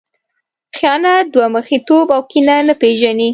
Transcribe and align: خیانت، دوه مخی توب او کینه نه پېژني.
خیانت، 0.77 1.25
دوه 1.33 1.47
مخی 1.55 1.77
توب 1.87 2.07
او 2.15 2.21
کینه 2.31 2.57
نه 2.67 2.73
پېژني. 2.81 3.29